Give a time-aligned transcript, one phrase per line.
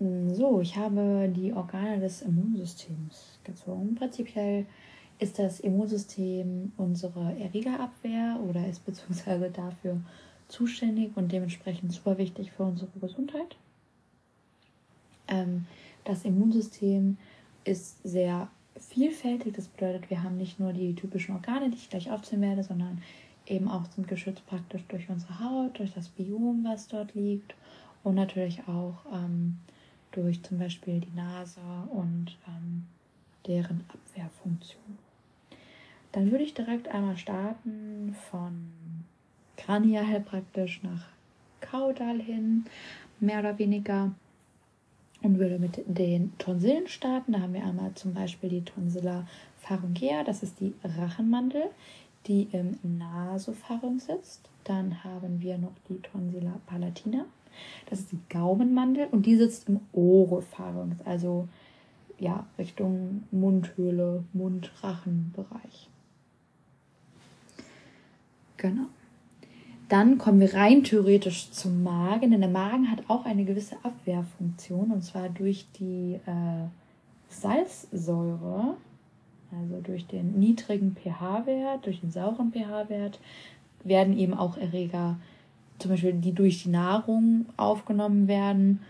[0.00, 3.94] So, ich habe die Organe des Immunsystems gezogen.
[3.96, 4.64] Prinzipiell
[5.18, 10.00] ist das Immunsystem unsere Erregerabwehr oder ist beziehungsweise dafür
[10.48, 13.56] zuständig und dementsprechend super wichtig für unsere Gesundheit.
[15.28, 15.66] Ähm,
[16.04, 17.18] das Immunsystem
[17.64, 18.48] ist sehr
[18.78, 19.52] vielfältig.
[19.52, 23.02] Das bedeutet, wir haben nicht nur die typischen Organe, die ich gleich aufzählen werde, sondern
[23.46, 27.54] eben auch sind geschützt praktisch durch unsere Haut, durch das Biom, was dort liegt
[28.02, 29.58] und natürlich auch ähm,
[30.12, 32.86] durch zum Beispiel die Nase und ähm,
[33.46, 34.98] deren Abwehrfunktion.
[36.12, 38.72] Dann würde ich direkt einmal starten von
[39.56, 41.06] Kranial praktisch nach
[41.60, 42.64] Kaudal hin,
[43.20, 44.12] mehr oder weniger.
[45.22, 47.32] Und würde mit den Tonsillen starten.
[47.32, 49.26] Da haben wir einmal zum Beispiel die Tonsilla
[49.58, 51.64] pharyngea, das ist die Rachenmandel,
[52.26, 54.48] die im Nasopharynx sitzt.
[54.64, 57.26] Dann haben wir noch die Tonsilla palatina,
[57.88, 61.48] das ist die Gaumenmandel und die sitzt im Oropharynx, also
[62.18, 65.88] ja, Richtung Mundhöhle, Mundrachenbereich.
[68.58, 68.86] Genau.
[69.88, 74.92] Dann kommen wir rein theoretisch zum Magen, denn der Magen hat auch eine gewisse Abwehrfunktion
[74.92, 76.68] und zwar durch die äh,
[77.28, 78.76] Salzsäure,
[79.50, 83.18] also durch den niedrigen pH-Wert, durch den sauren pH-Wert,
[83.82, 85.16] werden eben auch Erreger
[85.80, 88.82] zum Beispiel die durch die Nahrung aufgenommen werden,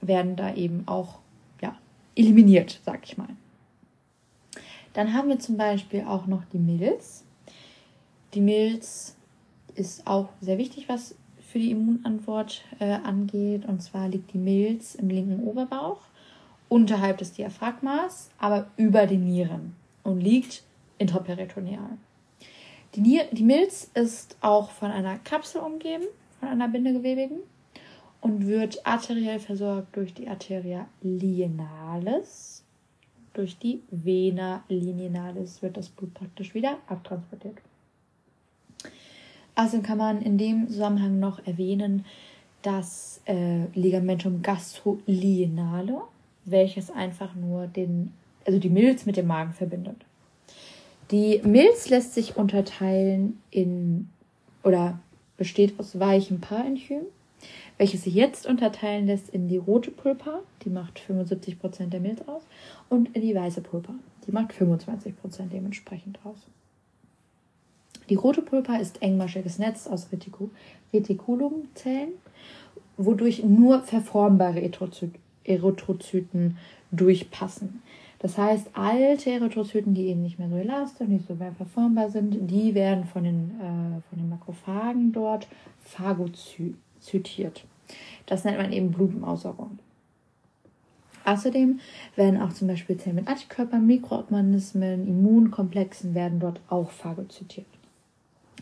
[0.00, 1.18] werden da eben auch
[1.60, 1.76] ja,
[2.14, 3.28] eliminiert, sag ich mal.
[4.92, 7.24] Dann haben wir zum Beispiel auch noch die Milz.
[8.34, 9.16] Die Milz
[9.74, 11.14] ist auch sehr wichtig, was
[11.50, 13.64] für die Immunantwort äh, angeht.
[13.66, 16.00] Und zwar liegt die Milz im linken Oberbauch,
[16.68, 20.62] unterhalb des Diaphragmas, aber über den Nieren und liegt
[20.98, 21.98] intraperitoneal.
[22.94, 26.04] Die, Nier die Milz ist auch von einer Kapsel umgeben
[26.40, 27.38] von einer Bindegewebigen
[28.20, 32.64] und wird arteriell versorgt durch die Arteria lienalis.
[33.32, 37.58] Durch die Vena linealis wird das Blut praktisch wieder abtransportiert.
[39.54, 42.04] Außerdem kann man in dem Zusammenhang noch erwähnen,
[42.62, 46.00] das äh, Ligamentum gastrolienale,
[46.44, 48.12] welches einfach nur den,
[48.46, 49.96] also die Milz mit dem Magen verbindet.
[51.10, 54.08] Die Milz lässt sich unterteilen in
[54.62, 54.98] oder
[55.40, 57.00] besteht aus weichem Parenchym,
[57.78, 62.42] welches sich jetzt unterteilen lässt in die rote Pulpa, die macht 75% der Milz aus,
[62.90, 63.94] und in die weiße Pulpa,
[64.26, 65.14] die macht 25%
[65.50, 66.36] dementsprechend aus.
[68.10, 70.08] Die rote Pulpa ist engmaschiges Netz aus
[70.92, 72.10] Retikulumzellen,
[72.98, 74.60] wodurch nur verformbare
[75.44, 76.58] Erythrozyten
[76.92, 77.80] durchpassen.
[78.20, 82.50] Das heißt, alte Erythrozyten, die eben nicht mehr so elastisch, nicht so mehr verformbar sind,
[82.50, 85.48] die werden von den, äh, von den Makrophagen dort
[85.82, 87.64] phagozytiert.
[88.26, 89.78] Das nennt man eben Blutenausaugung.
[91.24, 91.80] Außerdem
[92.16, 97.66] werden auch zum Beispiel Zellen mit Antikörpern, Mikroorganismen, Immunkomplexen werden dort auch phagozytiert.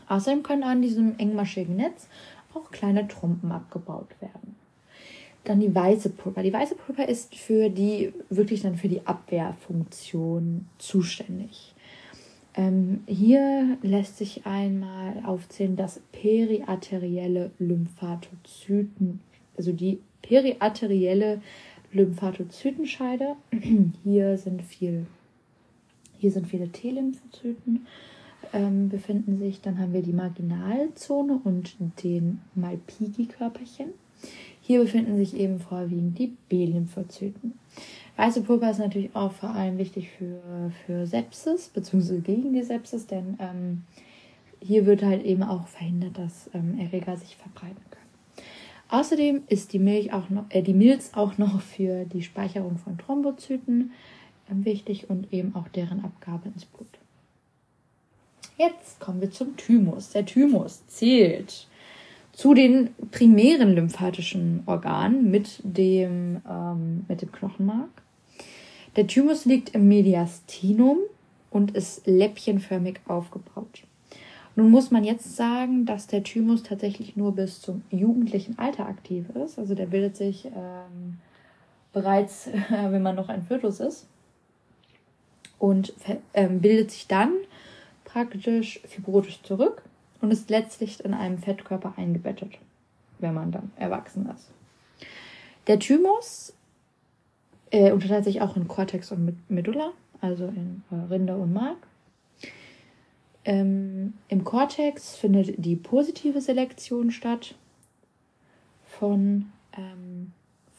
[0.09, 2.09] Außerdem können an diesem engmaschigen Netz
[2.55, 4.58] auch kleine Trompen abgebaut werden.
[5.49, 6.43] Dann die weiße Pulper.
[6.43, 11.73] Die weiße Pulper ist für die, wirklich dann für die Abwehrfunktion zuständig.
[12.55, 19.21] Ähm, hier lässt sich einmal aufzählen, dass periarterielle Lymphatozyten,
[19.57, 21.41] also die periarterielle
[21.93, 23.35] Lymphatozytenscheide,
[24.05, 25.07] hier sind viel,
[26.19, 27.87] hier sind viele T-Lymphozyten,
[28.53, 29.63] ähm, befinden sich.
[29.63, 33.95] Dann haben wir die Marginalzone und den Malpighi-Körperchen.
[34.69, 37.59] Hier befinden sich eben vorwiegend die B-Lymphozyten.
[38.17, 40.43] Weiße Pulver ist natürlich auch vor allem wichtig für,
[40.85, 43.85] für Sepsis, beziehungsweise gegen die Sepsis, denn ähm,
[44.61, 48.45] hier wird halt eben auch verhindert, dass ähm, Erreger sich verbreiten können.
[48.91, 52.99] Außerdem ist die, Milch auch noch, äh, die Milz auch noch für die Speicherung von
[52.99, 53.93] Thrombozyten
[54.51, 56.99] äh, wichtig und eben auch deren Abgabe ins Blut.
[58.59, 60.11] Jetzt kommen wir zum Thymus.
[60.11, 61.69] Der Thymus zählt
[62.39, 67.91] zu den primären lymphatischen Organen mit dem, ähm, mit dem Knochenmark.
[68.95, 70.99] Der Thymus liegt im Mediastinum
[71.51, 73.83] und ist läppchenförmig aufgebaut.
[74.55, 79.25] Nun muss man jetzt sagen, dass der Thymus tatsächlich nur bis zum jugendlichen Alter aktiv
[79.31, 79.59] ist.
[79.59, 81.19] Also der bildet sich ähm,
[81.93, 84.07] bereits, äh, wenn man noch ein Fötus ist.
[85.59, 85.93] Und
[86.35, 87.33] ähm, bildet sich dann
[88.05, 89.83] praktisch fibrotisch zurück
[90.21, 92.59] und ist letztlich in einem Fettkörper eingebettet,
[93.19, 94.51] wenn man dann erwachsen ist.
[95.67, 96.53] Der Thymus
[97.71, 101.77] äh, unterteilt sich auch in Cortex und Medulla, also in äh, Rinde und Mark.
[103.45, 107.55] Ähm, Im Cortex findet die positive Selektion statt
[108.87, 110.33] von, ähm,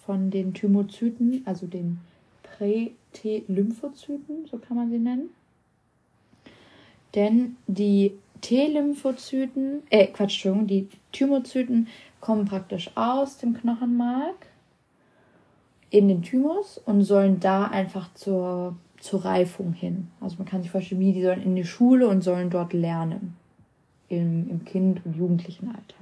[0.05, 1.99] von den Thymozyten, also den
[2.43, 5.29] Prä-T-Lymphozyten, so kann man sie nennen.
[7.15, 11.87] Denn die T-Lymphozyten, äh, Quatsch, Entschuldigung, die Thymozyten
[12.19, 14.47] kommen praktisch aus dem Knochenmark
[15.89, 20.09] in den Thymus und sollen da einfach zur, zur Reifung hin.
[20.21, 23.35] Also man kann sich vorstellen, wie die sollen in die Schule und sollen dort lernen.
[24.07, 25.95] Im, im Kind- und Jugendlichenalter.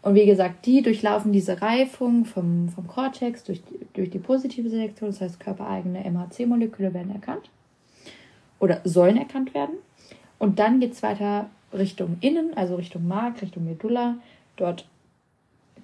[0.00, 3.62] Und wie gesagt, die durchlaufen diese Reifung vom, vom Cortex durch,
[3.94, 7.50] durch die positive Selektion, das heißt körpereigene MHC-Moleküle werden erkannt
[8.60, 9.74] oder sollen erkannt werden.
[10.38, 14.16] Und dann geht es weiter Richtung Innen, also Richtung Mark, Richtung Medulla.
[14.56, 14.86] Dort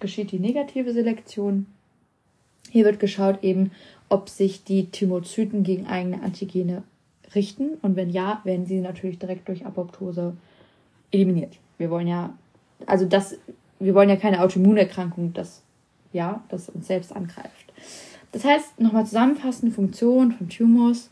[0.01, 1.67] geschieht die negative Selektion.
[2.71, 3.73] Hier wird geschaut eben,
[4.09, 6.83] ob sich die Thymozyten gegen eigene Antigene
[7.35, 7.75] richten.
[7.83, 10.37] Und wenn ja, werden sie natürlich direkt durch Apoptose
[11.11, 11.59] eliminiert.
[11.79, 12.35] Wir wollen ja,
[12.87, 13.37] also das,
[13.81, 15.63] wir wollen ja keine Autoimmunerkrankung, das,
[16.13, 17.73] ja, das uns selbst angreift.
[18.33, 21.11] Das heißt, nochmal zusammenfassende Funktion von Tumors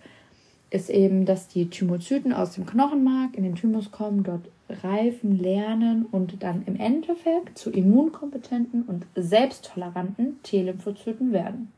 [0.72, 4.48] ist eben, dass die Thymozyten aus dem Knochenmark in den Thymus kommen, dort
[4.82, 11.70] reifen, lernen und dann im Endeffekt zu immunkompetenten und selbsttoleranten T-Lymphozyten werden.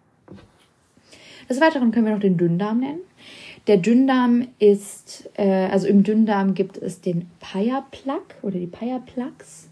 [1.48, 3.00] Des Weiteren können wir noch den Dünndarm nennen.
[3.66, 9.68] Der Dünndarm ist, äh, also im Dünndarm gibt es den Paya-Plaque oder die Paya-Plaques.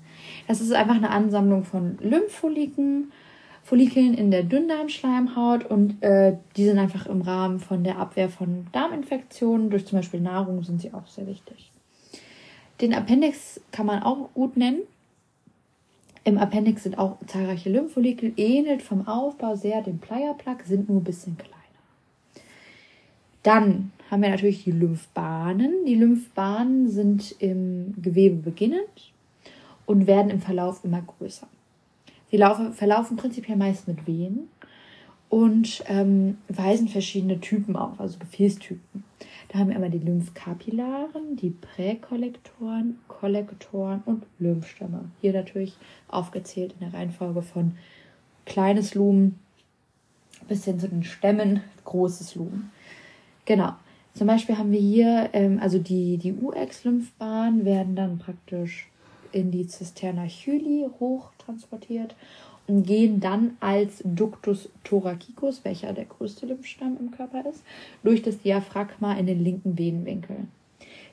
[0.49, 3.13] Das ist einfach eine Ansammlung von Lymphfolliken
[3.65, 8.67] Follikeln in der Dünndarmschleimhaut und äh, die sind einfach im Rahmen von der Abwehr von
[8.73, 11.71] Darminfektionen durch zum Beispiel Nahrung sind sie auch sehr wichtig.
[12.81, 14.81] Den Appendix kann man auch gut nennen.
[16.25, 21.05] Im Appendix sind auch zahlreiche Lymphfollikel, ähnelt vom Aufbau sehr dem Pleierplaque, sind nur ein
[21.05, 21.53] bisschen kleiner.
[23.43, 25.85] Dann haben wir natürlich die Lymphbahnen.
[25.87, 29.13] Die Lymphbahnen sind im Gewebe beginnend
[29.87, 31.49] und werden im Verlauf immer größer.
[32.33, 34.49] Sie laufen, verlaufen prinzipiell meist mit Venen
[35.29, 39.05] und ähm, weisen verschiedene Typen auf, also Gefäßtypen.
[39.49, 45.11] Da haben wir einmal die Lymphkapillaren, die Präkollektoren, Kollektoren und Lymphstämme.
[45.21, 45.77] Hier natürlich
[46.09, 47.73] aufgezählt in der Reihenfolge von
[48.47, 49.39] kleines Lumen
[50.49, 52.73] bis hin zu den Stämmen, großes Lumen.
[53.45, 53.75] Genau.
[54.15, 58.89] Zum Beispiel haben wir hier, ähm, also die, die UX-Lymphbahnen werden dann praktisch
[59.33, 62.15] in die Cisterna chyli hochtransportiert
[62.67, 67.63] und gehen dann als Ductus thoracicus, welcher der größte Lymphstamm im Körper ist,
[68.03, 70.37] durch das Diaphragma in den linken Venenwinkel.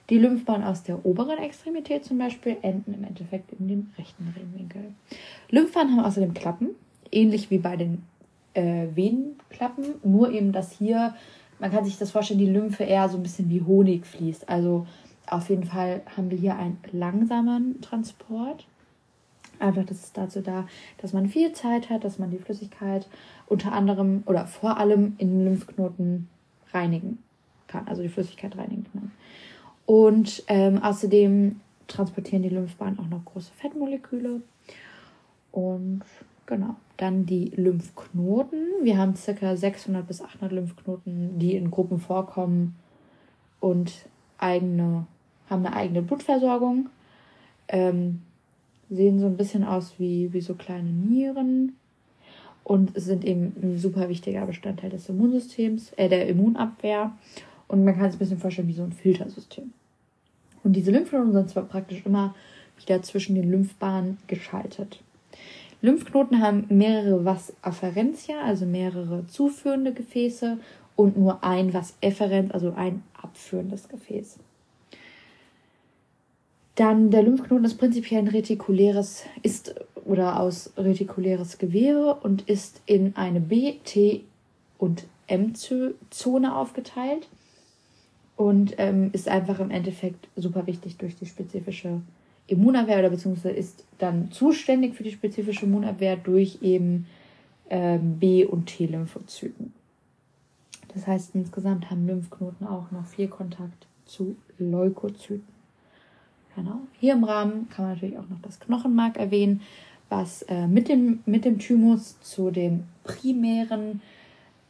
[0.09, 4.93] Die Lymphbahnen aus der oberen Extremität zum Beispiel enden im Endeffekt in dem rechten Venenwinkel.
[5.51, 6.69] Lymphbahnen haben außerdem Klappen,
[7.11, 8.03] ähnlich wie bei den
[8.53, 11.15] äh, Venenklappen, nur eben, dass hier,
[11.59, 14.49] man kann sich das vorstellen, die Lymphe eher so ein bisschen wie Honig fließt.
[14.49, 14.87] Also
[15.29, 18.65] auf jeden Fall haben wir hier einen langsamen Transport.
[19.59, 20.67] Einfach, das ist dazu da,
[20.97, 23.07] dass man viel Zeit hat, dass man die Flüssigkeit
[23.47, 26.29] unter anderem oder vor allem in den Lymphknoten
[26.73, 27.19] reinigen
[27.67, 29.11] kann, also die Flüssigkeit reinigen kann.
[29.85, 34.41] Und ähm, außerdem transportieren die Lymphbahnen auch noch große Fettmoleküle.
[35.51, 36.03] Und
[36.45, 38.65] genau, dann die Lymphknoten.
[38.83, 39.55] Wir haben ca.
[39.55, 42.75] 600 bis 800 Lymphknoten, die in Gruppen vorkommen
[43.59, 43.91] und
[44.37, 45.05] eigene
[45.49, 46.89] haben eine eigene Blutversorgung,
[47.67, 48.21] ähm,
[48.89, 51.73] sehen so ein bisschen aus wie, wie so kleine Nieren
[52.63, 57.11] und sind eben ein super wichtiger Bestandteil des Immunsystems, äh, der Immunabwehr.
[57.67, 59.73] Und man kann es ein bisschen vorstellen wie so ein Filtersystem.
[60.63, 62.35] Und diese Lymphknoten sind zwar praktisch immer
[62.79, 65.01] wieder zwischen den Lymphbahnen geschaltet.
[65.81, 70.57] Lymphknoten haben mehrere Vas-Afferentia, also mehrere zuführende Gefäße
[70.95, 74.39] und nur ein Vas-Efferent, also ein abführendes Gefäß.
[76.79, 83.17] Dann der Lymphknoten ist prinzipiell ein retikuläres, ist oder aus retikuläres Gewebe und ist in
[83.17, 84.23] eine B, T
[84.77, 87.27] und M-Zone aufgeteilt
[88.37, 91.99] und ähm, ist einfach im Endeffekt super wichtig durch die spezifische
[92.47, 97.07] Immunabwehr oder beziehungsweise ist dann zuständig für die spezifische Immunabwehr durch eben
[97.69, 99.73] ähm, B- und T-Lymphozyten.
[100.93, 105.58] Das heißt, insgesamt haben Lymphknoten auch noch viel Kontakt zu Leukozyten.
[106.59, 106.81] Genau.
[106.99, 109.61] Hier im Rahmen kann man natürlich auch noch das Knochenmark erwähnen,
[110.09, 114.01] was äh, mit, dem, mit dem Thymus zu dem primären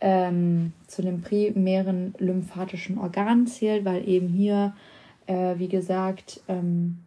[0.01, 4.73] ähm, zu dem primären lymphatischen Organ zählt, weil eben hier,
[5.25, 6.99] äh, wie gesagt, ähm,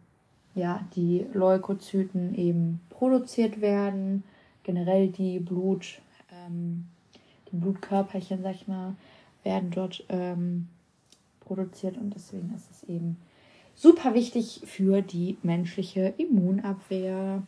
[0.53, 4.23] ja, die Leukozyten eben produziert werden,
[4.63, 6.85] generell die Blut, ähm,
[7.51, 8.95] die Blutkörperchen, sag ich mal,
[9.43, 10.67] werden dort ähm,
[11.39, 13.17] produziert und deswegen ist es eben
[13.83, 17.43] super wichtig für die menschliche Immunabwehr.